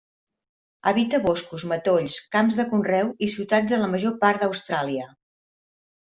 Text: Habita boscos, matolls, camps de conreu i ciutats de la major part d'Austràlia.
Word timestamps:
Habita 0.91 1.19
boscos, 1.25 1.65
matolls, 1.71 2.15
camps 2.37 2.57
de 2.61 2.65
conreu 2.73 3.13
i 3.27 3.31
ciutats 3.35 3.71
de 3.75 3.81
la 3.83 3.93
major 3.93 4.19
part 4.27 4.43
d'Austràlia. 4.47 5.07